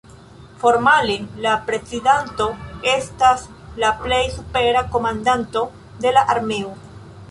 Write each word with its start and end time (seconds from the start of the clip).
Formale 0.61 1.17
la 1.43 1.51
prezidanto 1.67 2.49
estas 2.95 3.47
la 3.85 3.95
plej 4.03 4.23
supera 4.41 4.87
komandanto 4.97 5.67
de 6.07 6.19
la 6.19 6.31
armeo. 6.39 6.79